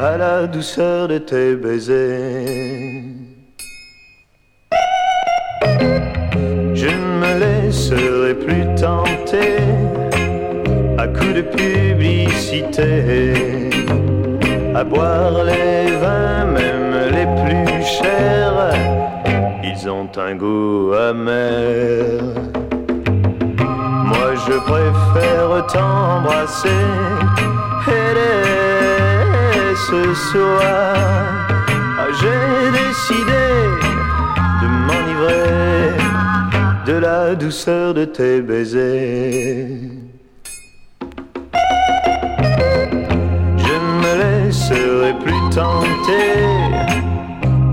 à 0.00 0.16
la 0.16 0.46
douceur 0.46 1.08
de 1.08 1.18
tes 1.18 1.54
baisers. 1.54 2.75
Laisserai 7.90 8.34
plus 8.34 8.64
tenter 8.74 9.58
à 10.98 11.06
coups 11.06 11.34
de 11.34 11.42
publicité 11.42 12.90
à 14.74 14.82
boire 14.84 15.44
les 15.44 15.90
vins, 16.02 16.46
même 16.46 16.94
les 17.12 17.26
plus 17.42 17.84
chers. 17.84 18.74
Ils 19.62 19.88
ont 19.88 20.08
un 20.16 20.34
goût 20.34 20.92
amer. 20.94 22.22
Moi 23.58 24.34
je 24.46 24.58
préfère 24.70 25.66
t'embrasser 25.66 26.68
et 27.88 29.74
ce 29.88 30.14
soir 30.30 30.96
ah, 31.98 32.08
j'ai 32.18 32.70
décidé 32.72 33.45
de 36.86 36.92
la 36.92 37.34
douceur 37.34 37.94
de 37.94 38.04
tes 38.04 38.40
baisers. 38.40 39.90
Je 43.64 43.76
me 44.02 44.12
laisserai 44.22 45.12
plus 45.24 45.42
tenter 45.52 46.44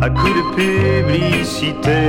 à 0.02 0.10
coups 0.10 0.34
de 0.40 0.46
publicité 0.56 2.02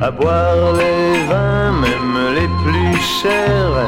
à 0.00 0.10
boire 0.10 0.72
les 0.72 1.24
vins, 1.30 1.72
même 1.86 2.16
les 2.34 2.48
plus 2.64 2.96
chers, 3.20 3.78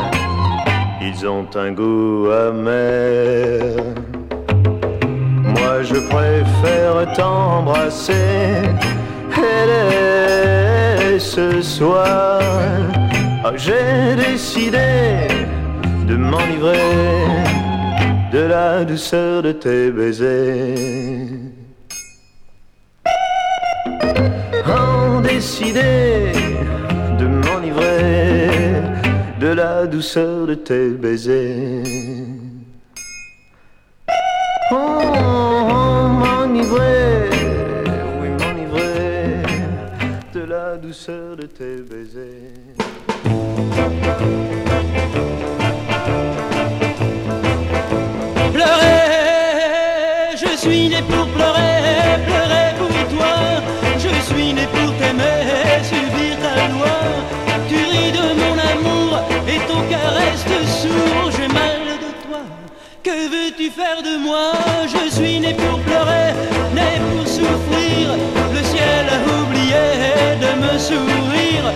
ils 1.02 1.26
ont 1.26 1.48
un 1.56 1.72
goût 1.72 2.30
amer. 2.30 3.74
Moi 5.54 5.82
je 5.82 5.98
préfère 6.14 7.12
t'embrasser 7.16 8.70
dès 11.10 11.18
ce 11.18 11.60
soir, 11.60 12.40
ah, 13.44 13.52
j'ai 13.56 14.14
décidé 14.16 15.26
de 16.06 16.14
m'enivrer 16.14 17.26
de 18.32 18.42
la 18.54 18.84
douceur 18.84 19.42
de 19.42 19.52
tes 19.52 19.90
baisers. 19.90 21.24
ont 24.78 25.20
décidé 25.20 26.32
de 27.20 27.26
m'enivrer 27.42 28.50
de 29.40 29.48
la 29.48 29.86
douceur 29.86 30.46
de 30.46 30.54
tes 30.54 30.90
baisers. 30.90 32.29
De 41.08 41.46
tes 41.46 41.80
baisers. 41.80 42.52
Pleurer, 48.52 50.36
je 50.36 50.56
suis 50.58 50.88
né 50.90 51.02
pour 51.08 51.26
pleurer, 51.28 52.18
pleurer 52.26 52.74
pour 52.78 53.16
toi. 53.16 53.34
Je 53.96 54.14
suis 54.30 54.52
né 54.52 54.66
pour 54.72 54.94
t'aimer, 54.98 55.82
subir 55.84 56.36
ta 56.42 56.68
loi. 56.68 56.98
Tu 57.68 57.76
ris 57.76 58.12
de 58.12 58.34
mon 58.38 58.58
amour 58.72 59.20
et 59.48 59.60
ton 59.66 59.80
cœur 59.88 60.12
reste 60.18 60.52
sourd. 60.68 61.30
J'ai 61.34 61.48
mal 61.48 61.80
de 62.04 62.10
toi, 62.26 62.42
que 63.02 63.16
veux-tu 63.30 63.70
faire 63.70 64.02
de 64.02 64.22
moi? 64.22 64.52
Je 64.86 65.10
suis 65.10 65.40
né 65.40 65.54
pour 65.54 65.80
pleurer, 65.80 66.34
né 66.74 67.00
pour 67.10 67.26
souffrir. 67.26 68.18
Le 68.52 68.62
ciel 68.64 69.06
a 69.08 69.40
oublié 69.40 69.49
de 70.44 70.50
me 70.62 70.78
sourire. 70.78 71.66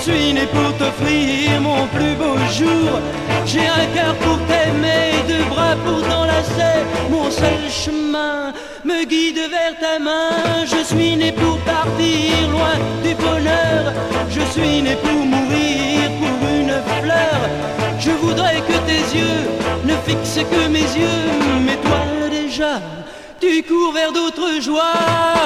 suis 0.09 0.33
né 0.33 0.47
pour 0.47 0.73
t'offrir 0.79 1.48
j'ai 2.51 3.67
un 3.67 3.87
cœur 3.95 4.15
pour 4.17 4.39
t'aimer, 4.47 5.13
deux 5.29 5.45
bras 5.51 5.77
pour 5.85 6.01
t'enlacer. 6.09 6.85
Mon 7.11 7.31
seul 7.31 7.71
chemin 7.71 8.53
me 8.85 9.05
guide 9.05 9.39
vers 9.51 9.79
ta 9.79 9.99
main. 9.99 10.65
Je 10.67 10.83
suis 10.83 11.17
né 11.17 11.33
pour 11.33 11.59
partir 11.59 12.49
loin 12.51 12.77
du 13.03 13.15
bonheur. 13.15 13.93
Je 14.31 14.41
suis 14.53 14.83
né 14.83 14.97
pour 14.97 15.25
mourir 15.25 16.11
pour 16.21 16.49
une 16.49 16.75
fleur. 17.01 17.39
Je 17.99 18.11
voudrais 18.11 18.61
que 18.69 18.79
tes 18.89 19.19
yeux 19.19 19.45
ne 19.85 19.95
fixent 20.07 20.45
que 20.51 20.69
mes 20.69 20.81
yeux, 20.81 21.27
mais 21.67 21.77
toi 21.77 22.03
déjà, 22.31 22.81
tu 23.41 23.63
cours 23.63 23.93
vers 23.93 24.13
d'autres 24.13 24.61
joies. 24.61 25.39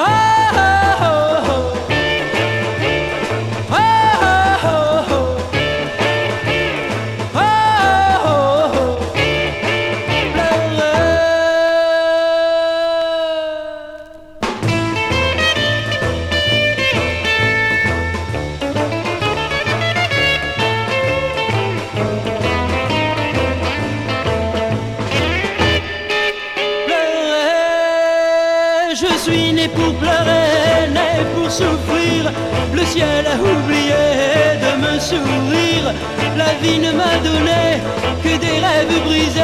La 36.37 36.55
vie 36.63 36.79
ne 36.79 36.93
m'a 36.93 37.17
donné 37.19 37.81
que 38.23 38.37
des 38.39 38.59
rêves 38.67 39.05
brisés. 39.05 39.41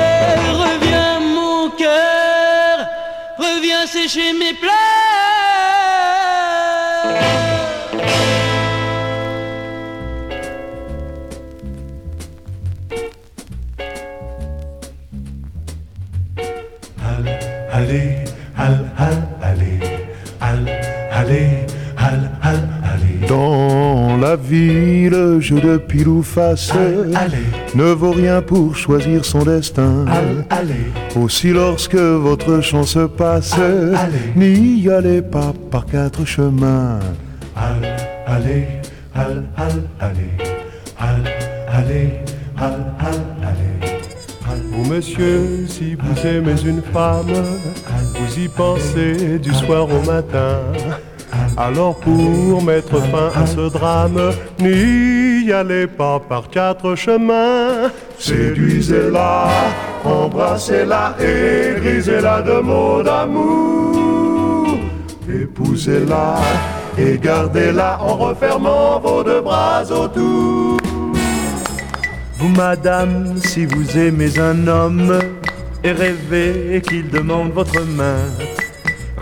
Reviens 0.52 1.20
mon 1.20 1.68
cœur, 1.70 2.88
reviens 3.38 3.86
sécher 3.86 4.32
mes 4.32 4.54
pleurs. 4.54 4.87
La 24.20 24.36
vie, 24.36 25.08
le 25.08 25.40
jeu 25.40 25.60
de 25.60 25.76
pile 25.76 26.08
ou 26.08 26.22
face 26.22 26.72
ne 27.74 27.84
vaut 27.84 28.12
rien 28.12 28.42
pour 28.42 28.76
choisir 28.76 29.24
son 29.24 29.44
destin. 29.44 30.04
Aussi 31.16 31.50
lorsque 31.50 31.94
votre 31.94 32.60
chance 32.60 32.98
passe, 33.16 33.56
n'y 34.36 34.88
allez 34.88 35.22
pas 35.22 35.52
par 35.70 35.86
quatre 35.86 36.24
chemins. 36.24 36.98
Al, 37.56 37.96
allez, 38.26 38.66
al, 39.14 39.44
al, 39.56 39.72
allez, 40.00 40.30
al, 40.98 41.22
allez, 41.68 42.10
al, 42.56 42.72
al, 43.00 43.20
allez. 43.42 43.98
Vous, 44.72 44.84
monsieur, 44.84 45.66
si 45.66 45.96
vous 45.96 46.26
aimez 46.26 46.60
une 46.64 46.82
femme, 46.82 47.26
vous 48.14 48.38
y 48.38 48.48
pensez 48.48 49.38
du 49.38 49.52
soir 49.52 49.84
au 49.84 50.06
matin. 50.06 50.60
Alors 51.60 51.96
pour 51.96 52.62
mettre 52.62 53.00
fin 53.00 53.32
à 53.34 53.44
ce 53.44 53.68
drame, 53.68 54.30
n'y 54.60 55.50
allez 55.50 55.88
pas 55.88 56.20
par 56.20 56.48
quatre 56.48 56.94
chemins. 56.94 57.90
Séduisez-la, 58.16 59.48
embrassez-la 60.04 61.16
et 61.20 61.80
grisez-la 61.80 62.42
de 62.42 62.60
mots 62.60 63.02
d'amour. 63.02 64.78
Épousez-la 65.28 66.36
et 66.96 67.18
gardez-la 67.18 67.98
en 68.02 68.14
refermant 68.14 69.00
vos 69.00 69.24
deux 69.24 69.40
bras 69.40 69.82
autour. 69.90 70.76
Vous, 72.36 72.48
madame, 72.56 73.36
si 73.38 73.66
vous 73.66 73.98
aimez 73.98 74.38
un 74.38 74.68
homme 74.68 75.18
et 75.82 75.90
rêvez 75.90 76.80
qu'il 76.86 77.10
demande 77.10 77.50
votre 77.50 77.80
main, 77.80 78.22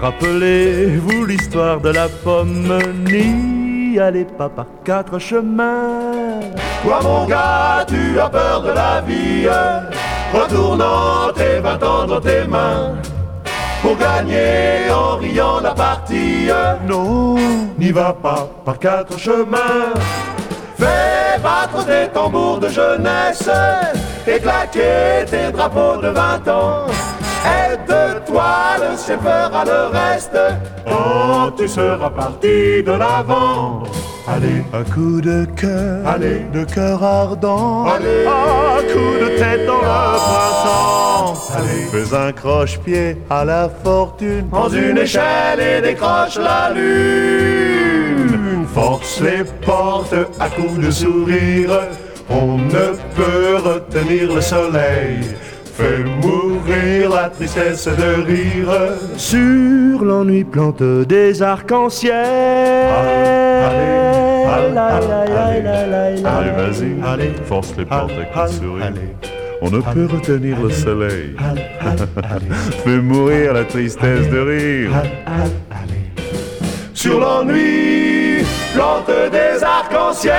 rappelez-vous 0.01 1.25
l'histoire 1.25 1.81
de 1.81 1.91
la 1.91 2.09
pomme, 2.09 2.79
n'y 3.09 3.99
allez 3.99 4.25
pas 4.25 4.49
par 4.49 4.67
quatre 4.85 5.19
chemins. 5.19 6.41
Toi 6.83 7.01
mon 7.03 7.25
gars, 7.27 7.85
tu 7.87 8.19
as 8.19 8.29
peur 8.29 8.63
de 8.63 8.71
la 8.71 9.01
vie. 9.01 9.49
Retournant 10.33 11.33
tes 11.35 11.61
vingt 11.61 11.83
ans 11.83 12.07
dans 12.07 12.21
tes 12.21 12.45
mains. 12.45 12.95
Pour 13.83 13.97
gagner 13.97 14.91
en 14.91 15.17
riant 15.17 15.61
la 15.61 15.73
partie. 15.73 16.49
Non, 16.87 17.37
n'y 17.79 17.93
va 17.93 18.13
pas 18.13 18.49
par 18.65 18.79
quatre 18.79 19.19
chemins. 19.19 19.95
Fais 20.79 21.41
battre 21.43 21.87
tes 21.87 22.09
tambours 22.13 22.59
de 22.59 22.69
jeunesse. 22.69 23.49
Et 24.27 24.41
claquer 24.41 25.25
tes 25.31 25.53
drapeaux 25.53 26.01
de 26.03 26.09
vingt 26.09 26.49
ans 26.49 26.87
Aide-toi, 27.47 28.45
le 28.81 28.97
ciel 28.97 29.19
fera 29.21 29.65
le 29.65 29.81
reste 29.97 30.37
Oh, 30.91 31.51
tu 31.57 31.69
seras 31.69 32.11
parti 32.11 32.83
de 32.83 32.93
l'avant 32.93 33.83
Allez, 34.29 34.65
À 34.73 34.83
coup 34.93 35.21
de 35.21 35.45
cœur, 35.57 36.01
Allez. 36.07 36.45
de 36.53 36.65
cœur 36.65 37.03
ardent, 37.03 37.85
Allez. 37.87 38.27
à 38.27 38.83
coup 38.93 39.25
de 39.25 39.29
tête 39.39 39.67
dans 39.67 39.77
le 39.77 40.19
printemps, 40.27 41.35
Allez. 41.57 42.05
fais 42.05 42.17
un 42.17 42.33
croche-pied 42.33 43.19
à 43.31 43.45
la 43.45 43.69
fortune, 43.85 44.49
Prends 44.51 44.69
une 44.69 44.99
échelle 44.99 45.61
et 45.61 45.81
décroche 45.81 46.39
la 46.39 46.71
lune. 46.75 48.67
Force 48.75 49.21
les 49.21 49.45
portes 49.65 50.15
à 50.41 50.49
coups 50.51 50.79
de 50.85 50.91
sourire. 50.91 51.71
On 52.29 52.59
ne 52.59 52.87
peut 53.15 53.57
retenir 53.65 54.35
le 54.35 54.41
soleil. 54.41 55.21
Fais 55.77 56.05
mourir 56.23 57.11
la 57.11 57.29
tristesse 57.29 57.87
de 57.87 58.23
rire. 58.25 58.71
Sur 59.19 60.03
l'ennui 60.03 60.43
plante 60.43 60.83
des 60.83 61.43
arcs-en-ciel. 61.43 62.15
Allez, 63.67 63.99
allez, 64.49 64.79
allez, 64.79 65.69
allez, 65.69 66.25
Allez, 66.25 66.51
vas-y, 66.51 67.03
allez, 67.07 67.33
force 67.45 67.75
les 67.77 67.85
portes 67.85 68.11
à 68.35 68.47
sourire. 68.49 68.93
On 69.61 69.71
ne 69.71 69.81
peut 69.81 70.07
retenir 70.11 70.59
le 70.63 70.71
soleil. 70.71 71.37
Fais 72.85 72.99
mourir 72.99 73.53
la 73.53 73.65
tristesse 73.65 74.31
de 74.31 74.39
rire. 74.39 74.91
Sur 76.95 77.21
l'ennui, 77.21 78.45
plante 78.75 79.11
des 79.31 79.63
arcs-en-ciel. 79.63 80.33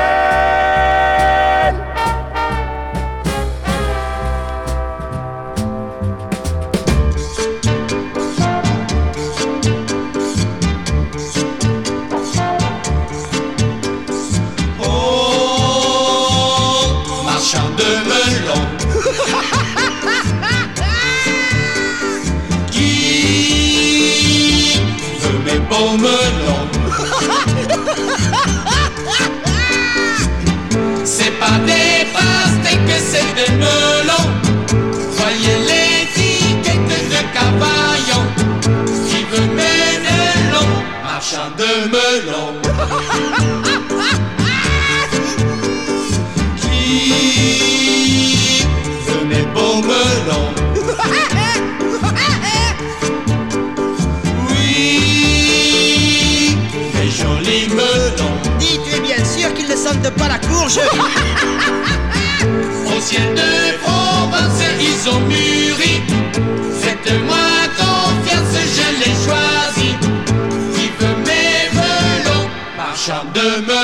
C'est 31.06 31.32
pas 31.40 31.60
des 31.66 32.08
pastèques, 32.14 33.00
c'est 33.00 33.36
des 33.36 33.52
melons. 33.58 34.30
Voyez 35.18 35.58
l'étiquette 35.70 36.90
de 37.14 37.22
cavaillon. 37.32 38.24
Qui 39.08 39.20
veut 39.32 39.50
mes 39.54 40.00
melons 40.08 40.76
Marchand 41.04 41.52
de 41.58 41.72
melons. 41.92 43.27
Madame 59.98 60.02
de 60.02 60.10
Palacourge. 60.20 60.78
Au 62.96 63.00
ciel 63.02 63.34
de 63.34 63.78
province, 63.84 64.62
ils 64.80 65.10
ont 65.10 65.20
mûri. 65.22 66.02
Faites-moi 66.82 67.48
confiance, 67.78 68.56
je 68.76 68.88
l'ai 69.00 69.16
choisi. 69.26 69.90
Qui 70.74 70.86
veut 71.00 71.18
mes 71.26 71.60
melons, 71.74 72.48
marchand 72.76 73.26
de 73.34 73.48
me 73.66 73.77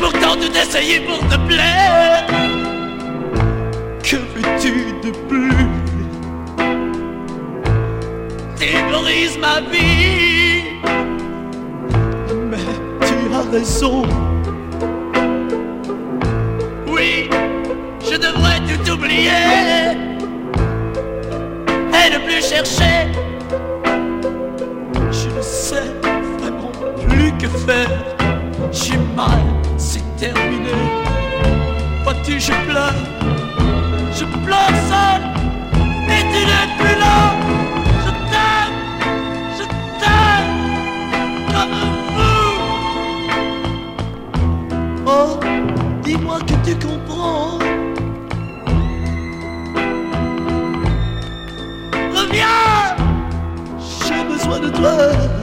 pourtant 0.00 0.34
tout 0.34 0.52
essayer 0.56 1.00
pour 1.00 1.18
te 1.28 1.36
plaire. 1.46 2.26
Que 4.02 4.16
veux-tu 4.16 4.72
de 5.04 5.10
plus? 5.28 5.66
T'éborises 8.56 9.38
ma 9.38 9.60
vie. 9.60 10.62
Mais 12.50 12.66
tu 13.06 13.34
as 13.34 13.50
raison. 13.52 14.02
Oui, 16.88 17.28
je 18.02 18.16
devrais 18.16 18.60
tout 18.68 18.92
oublier. 18.92 19.30
Et 21.94 22.10
ne 22.12 22.18
plus 22.26 22.42
chercher. 22.42 23.12
Je 25.12 25.28
ne 25.28 25.42
sais 25.42 25.92
vraiment 26.02 26.72
plus 27.08 27.32
que 27.38 27.48
faire. 27.48 28.04
J'ai 28.72 28.96
mal 29.16 29.59
terminé. 30.20 30.76
Fatih, 32.04 32.38
je 32.38 32.52
pleure, 32.68 33.00
je 34.12 34.24
pleure 34.44 34.76
seul, 34.90 35.22
mais 36.06 36.22
tu 36.32 36.40
n'es 36.48 36.68
plus 36.78 36.96
là. 37.04 37.18
Je 38.04 38.10
t'aime, 38.30 38.76
je 39.58 39.64
t'aime 40.00 40.52
comme 41.52 41.74
un 41.84 41.90
fou. 42.12 42.42
Oh, 45.06 45.30
dis-moi 46.04 46.38
que 46.48 46.56
tu 46.66 46.72
comprends. 46.86 47.58
Reviens, 52.14 52.94
j'ai 54.06 54.22
besoin 54.30 54.58
de 54.60 54.68
toi. 54.68 55.39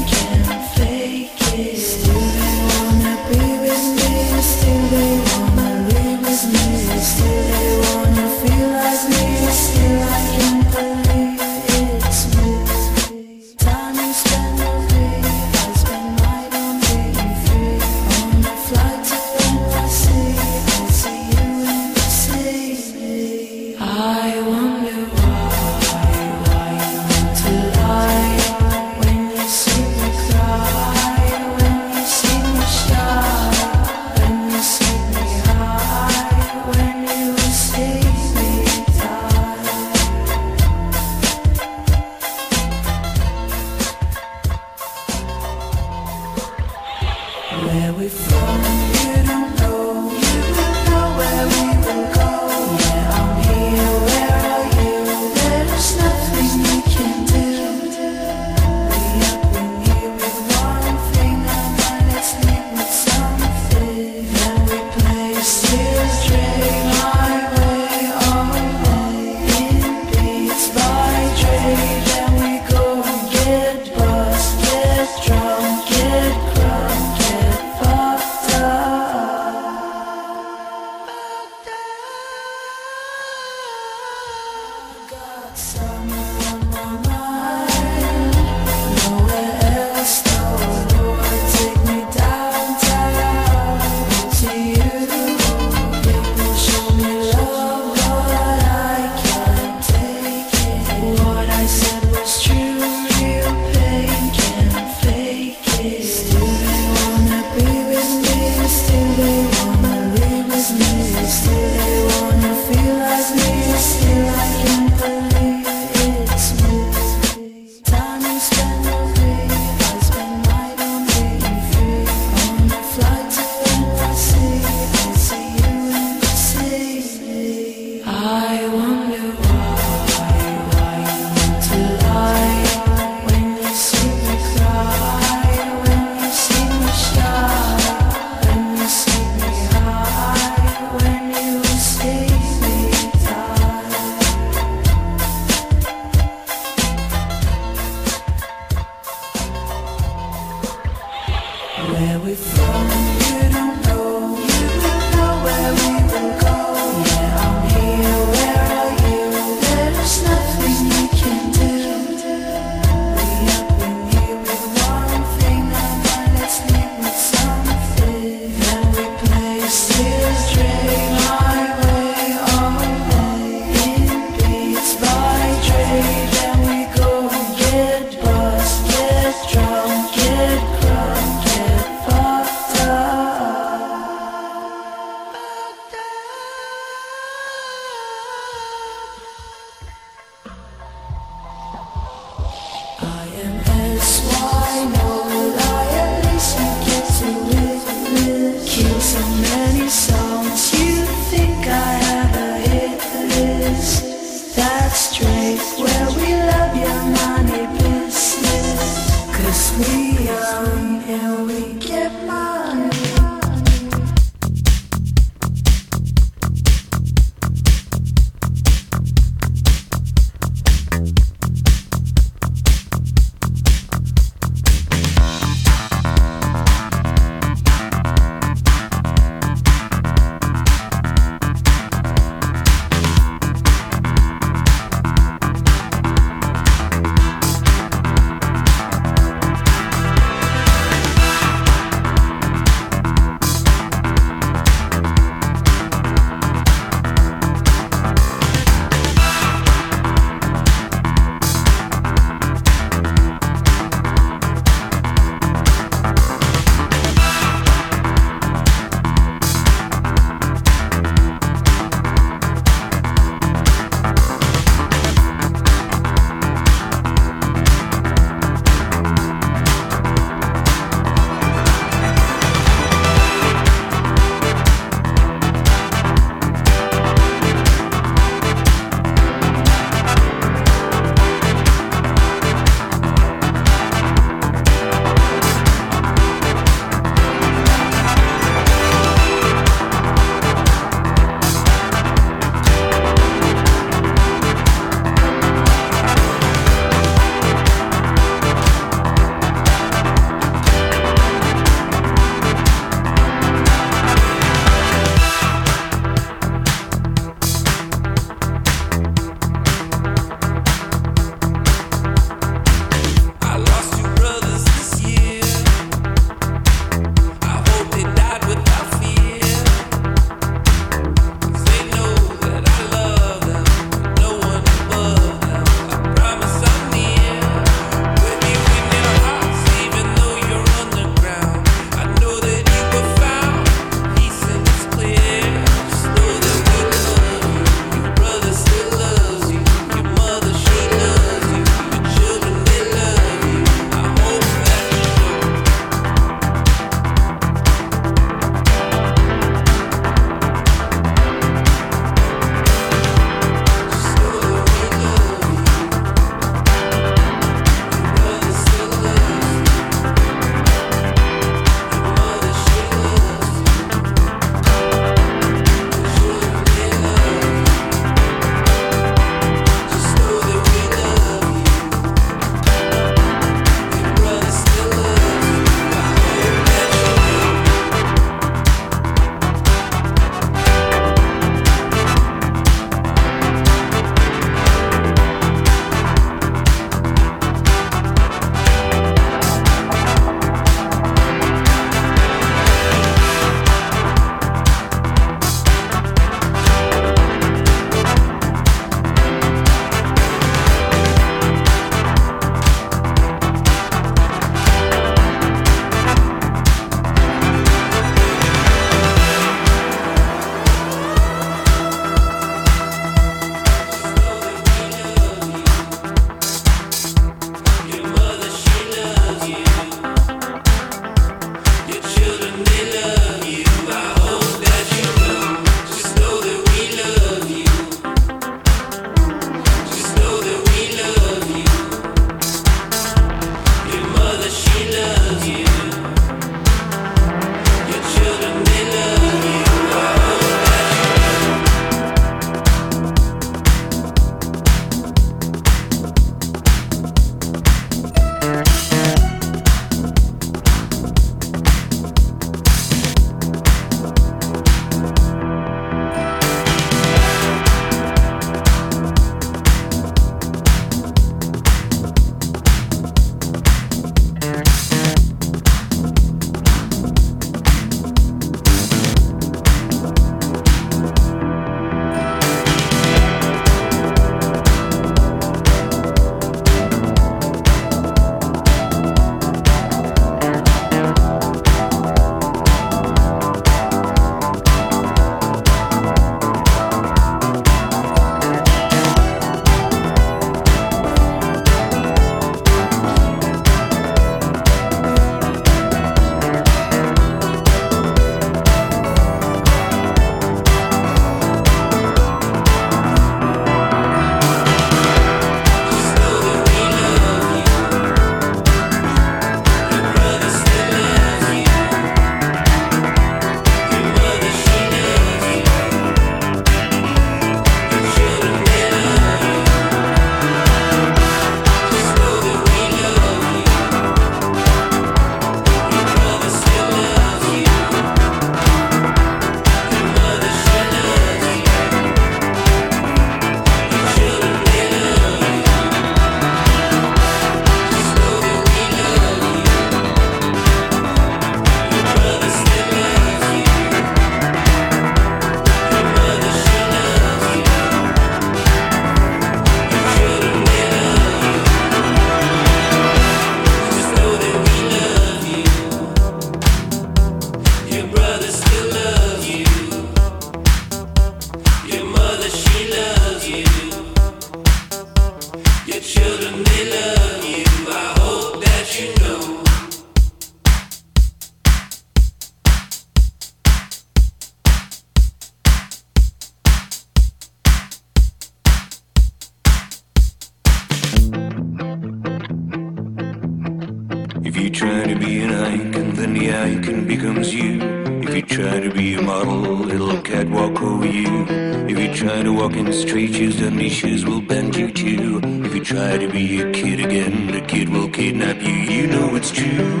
Try 595.92 596.16
to 596.16 596.26
be 596.26 596.62
a 596.62 596.72
kid 596.72 597.00
again, 597.00 597.48
the 597.48 597.60
kid 597.60 597.90
will 597.90 598.08
kidnap 598.08 598.62
you. 598.62 598.72
You 598.72 599.06
know 599.08 599.36
it's 599.36 599.50
true. 599.50 600.00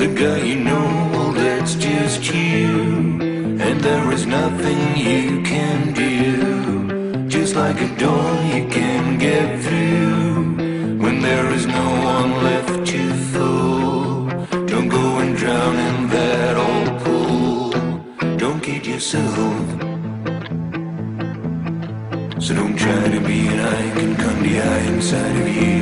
The 0.00 0.08
guy 0.14 0.42
you 0.44 0.56
know, 0.56 1.10
well, 1.10 1.32
that's 1.32 1.74
just 1.74 2.22
you. 2.34 3.18
And 3.58 3.80
there 3.80 4.12
is 4.12 4.26
nothing 4.26 4.78
you 4.94 5.40
can 5.40 5.94
do. 5.94 7.28
Just 7.28 7.56
like 7.56 7.80
a 7.80 7.88
door 7.96 8.30
you 8.54 8.68
can 8.68 9.16
get 9.16 9.62
through. 9.64 10.98
When 11.02 11.22
there 11.22 11.50
is 11.50 11.66
no 11.66 11.86
one 12.12 12.32
left 12.44 12.86
to 12.88 13.14
fool. 13.32 14.26
Don't 14.66 14.88
go 14.88 15.18
and 15.20 15.34
drown 15.34 15.76
in 15.76 16.08
that 16.08 16.56
old 16.58 17.00
pool. 17.02 18.36
Don't 18.36 18.62
kid 18.62 18.86
yourself. 18.86 19.75
So 22.46 22.54
don't 22.54 22.78
try 22.78 23.08
to 23.08 23.20
be 23.22 23.48
an 23.48 23.58
eye 23.58 23.90
can 23.98 24.14
come 24.14 24.40
the 24.40 24.60
eye 24.60 24.84
inside 24.94 25.34
of 25.34 25.48
you. 25.48 25.80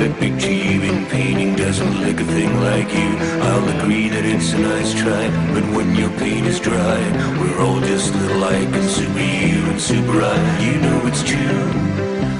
That 0.00 0.18
picture 0.18 0.50
you've 0.50 0.80
been 0.80 1.04
painting 1.08 1.54
doesn't 1.56 2.00
look 2.00 2.18
a 2.18 2.24
thing 2.24 2.58
like 2.58 2.88
you. 2.88 3.10
I'll 3.48 3.68
agree 3.78 4.08
that 4.08 4.24
it's 4.24 4.54
a 4.54 4.58
nice 4.58 4.94
try, 4.94 5.28
but 5.52 5.64
when 5.76 5.94
your 5.94 6.08
paint 6.16 6.46
is 6.46 6.58
dry, 6.58 7.00
we're 7.38 7.60
all 7.60 7.80
just 7.80 8.14
little 8.14 8.38
like 8.38 8.72
and 8.78 8.88
super 8.88 9.20
you 9.20 9.60
and 9.68 9.78
super 9.78 10.22
I. 10.22 10.40
You 10.64 10.80
know 10.80 11.00
it's 11.04 11.22
true. 11.22 11.64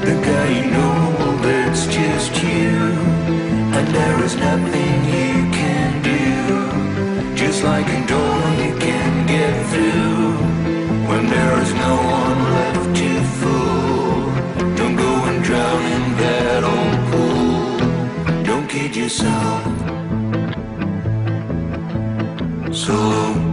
The 0.09 0.17
guy 0.25 0.49
you 0.57 0.71
know 0.71 1.37
that's 1.45 1.85
just 1.85 2.33
you, 2.43 2.73
and 3.77 3.87
there 3.95 4.25
is 4.25 4.37
nothing 4.37 4.95
you 5.05 5.53
can 5.53 5.91
do. 6.01 7.37
Just 7.37 7.63
like 7.63 7.87
a 7.87 8.07
door 8.07 8.41
you 8.65 8.73
can 8.79 9.27
get 9.27 9.53
through 9.69 10.33
when 11.11 11.27
there 11.29 11.61
is 11.61 11.75
no 11.75 11.95
one 11.97 12.39
left 12.55 12.97
to. 13.01 13.46
yourself. 19.07 19.63
So 22.75 23.46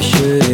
是。 0.00 0.49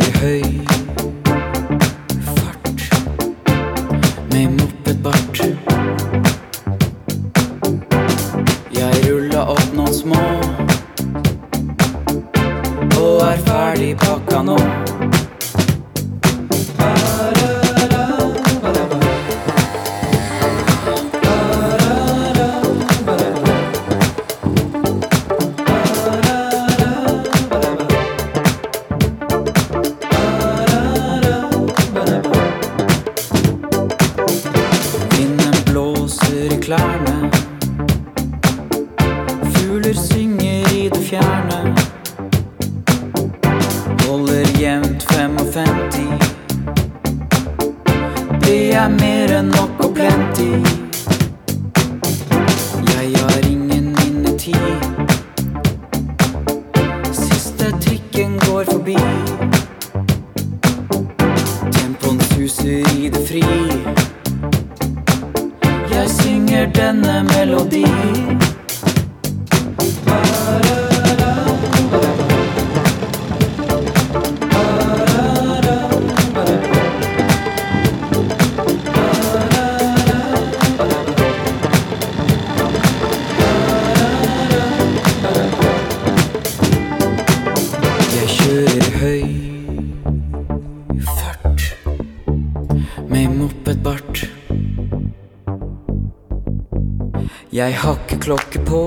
Jeg 97.57 97.73
har 97.81 97.97
klokke 98.21 98.61
på. 98.69 98.81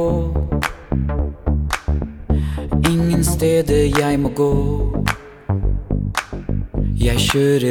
Ingen 2.90 3.24
steder 3.24 4.00
jeg 4.00 4.20
må 4.20 4.30
gå. 4.30 4.54
Jeg 7.02 7.18
kjører 7.18 7.69